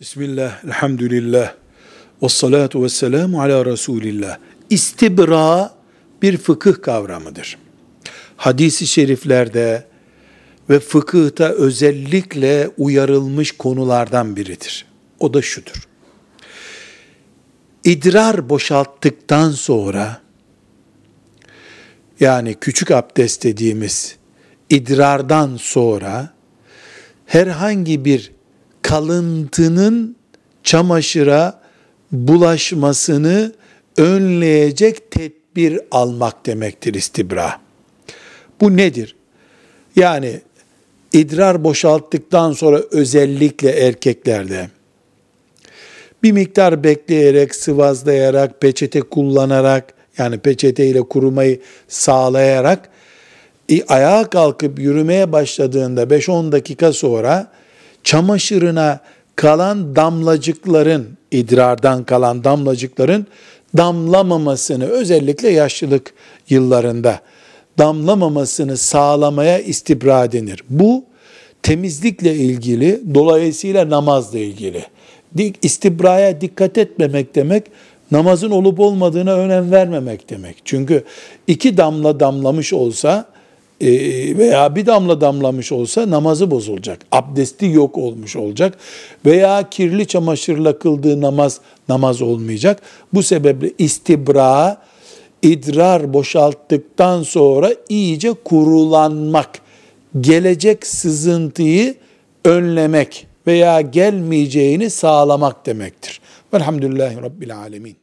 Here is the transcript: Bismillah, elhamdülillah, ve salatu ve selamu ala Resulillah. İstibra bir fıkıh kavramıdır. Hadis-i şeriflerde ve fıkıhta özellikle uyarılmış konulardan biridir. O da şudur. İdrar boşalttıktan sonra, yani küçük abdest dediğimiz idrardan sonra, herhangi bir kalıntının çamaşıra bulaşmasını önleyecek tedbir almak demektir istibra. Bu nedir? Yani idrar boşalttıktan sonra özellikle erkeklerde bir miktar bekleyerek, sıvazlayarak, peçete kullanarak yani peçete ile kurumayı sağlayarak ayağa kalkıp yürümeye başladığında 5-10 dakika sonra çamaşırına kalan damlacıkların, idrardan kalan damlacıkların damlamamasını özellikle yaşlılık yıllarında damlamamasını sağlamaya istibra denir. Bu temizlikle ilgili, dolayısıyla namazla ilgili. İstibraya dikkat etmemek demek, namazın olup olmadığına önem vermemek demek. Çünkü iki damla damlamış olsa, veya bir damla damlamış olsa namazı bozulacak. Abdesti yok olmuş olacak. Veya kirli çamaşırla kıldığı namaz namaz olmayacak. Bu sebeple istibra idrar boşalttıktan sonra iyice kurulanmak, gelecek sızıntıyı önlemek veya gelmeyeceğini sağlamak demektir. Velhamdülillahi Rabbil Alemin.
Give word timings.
Bismillah, 0.00 0.64
elhamdülillah, 0.64 1.54
ve 2.22 2.28
salatu 2.28 2.82
ve 2.82 2.88
selamu 2.88 3.42
ala 3.42 3.66
Resulillah. 3.66 4.38
İstibra 4.70 5.74
bir 6.22 6.36
fıkıh 6.36 6.82
kavramıdır. 6.82 7.58
Hadis-i 8.36 8.86
şeriflerde 8.86 9.86
ve 10.70 10.80
fıkıhta 10.80 11.48
özellikle 11.48 12.70
uyarılmış 12.76 13.52
konulardan 13.52 14.36
biridir. 14.36 14.86
O 15.20 15.34
da 15.34 15.42
şudur. 15.42 15.88
İdrar 17.84 18.48
boşalttıktan 18.48 19.50
sonra, 19.50 20.20
yani 22.20 22.54
küçük 22.54 22.90
abdest 22.90 23.44
dediğimiz 23.44 24.16
idrardan 24.70 25.56
sonra, 25.56 26.34
herhangi 27.26 28.04
bir 28.04 28.37
kalıntının 28.88 30.16
çamaşıra 30.62 31.60
bulaşmasını 32.12 33.52
önleyecek 33.96 35.10
tedbir 35.10 35.80
almak 35.90 36.46
demektir 36.46 36.94
istibra. 36.94 37.60
Bu 38.60 38.76
nedir? 38.76 39.16
Yani 39.96 40.40
idrar 41.12 41.64
boşalttıktan 41.64 42.52
sonra 42.52 42.82
özellikle 42.90 43.70
erkeklerde 43.70 44.68
bir 46.22 46.32
miktar 46.32 46.84
bekleyerek, 46.84 47.54
sıvazlayarak, 47.54 48.60
peçete 48.60 49.00
kullanarak 49.00 49.94
yani 50.18 50.38
peçete 50.38 50.86
ile 50.86 51.02
kurumayı 51.02 51.60
sağlayarak 51.88 52.88
ayağa 53.88 54.24
kalkıp 54.30 54.78
yürümeye 54.78 55.32
başladığında 55.32 56.02
5-10 56.02 56.52
dakika 56.52 56.92
sonra 56.92 57.58
çamaşırına 58.04 59.00
kalan 59.36 59.96
damlacıkların, 59.96 61.08
idrardan 61.30 62.04
kalan 62.04 62.44
damlacıkların 62.44 63.26
damlamamasını 63.76 64.84
özellikle 64.84 65.48
yaşlılık 65.48 66.14
yıllarında 66.48 67.20
damlamamasını 67.78 68.76
sağlamaya 68.76 69.58
istibra 69.58 70.32
denir. 70.32 70.64
Bu 70.70 71.04
temizlikle 71.62 72.34
ilgili, 72.34 73.00
dolayısıyla 73.14 73.90
namazla 73.90 74.38
ilgili. 74.38 74.84
İstibraya 75.62 76.40
dikkat 76.40 76.78
etmemek 76.78 77.34
demek, 77.34 77.64
namazın 78.10 78.50
olup 78.50 78.80
olmadığına 78.80 79.34
önem 79.34 79.72
vermemek 79.72 80.30
demek. 80.30 80.56
Çünkü 80.64 81.04
iki 81.46 81.76
damla 81.76 82.20
damlamış 82.20 82.72
olsa, 82.72 83.24
veya 83.80 84.76
bir 84.76 84.86
damla 84.86 85.20
damlamış 85.20 85.72
olsa 85.72 86.10
namazı 86.10 86.50
bozulacak. 86.50 87.00
Abdesti 87.12 87.66
yok 87.66 87.98
olmuş 87.98 88.36
olacak. 88.36 88.78
Veya 89.26 89.70
kirli 89.70 90.06
çamaşırla 90.06 90.78
kıldığı 90.78 91.20
namaz 91.20 91.60
namaz 91.88 92.22
olmayacak. 92.22 92.82
Bu 93.14 93.22
sebeple 93.22 93.72
istibra 93.78 94.76
idrar 95.42 96.12
boşalttıktan 96.12 97.22
sonra 97.22 97.70
iyice 97.88 98.32
kurulanmak, 98.44 99.60
gelecek 100.20 100.86
sızıntıyı 100.86 101.94
önlemek 102.44 103.26
veya 103.46 103.80
gelmeyeceğini 103.80 104.90
sağlamak 104.90 105.66
demektir. 105.66 106.20
Velhamdülillahi 106.54 107.16
Rabbil 107.16 107.56
Alemin. 107.56 107.96